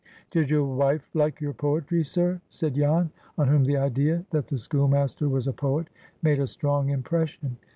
"Did 0.31 0.49
your 0.49 0.63
wife 0.63 1.07
like 1.13 1.39
your 1.41 1.53
poetry, 1.53 2.03
sir?" 2.03 2.41
said 2.49 2.73
Jan, 2.73 3.11
on 3.37 3.47
whom 3.49 3.63
the 3.65 3.77
idea 3.77 4.25
that 4.31 4.47
the 4.47 4.57
schoolmaster 4.57 5.29
was 5.29 5.47
a 5.47 5.53
poet 5.53 5.89
made 6.23 6.39
a 6.39 6.47
strong 6.47 6.89
impression. 6.89 7.57